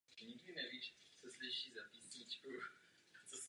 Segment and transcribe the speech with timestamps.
[0.17, 0.69] Měli jediné
[1.91, 3.39] dítě dceru Marii.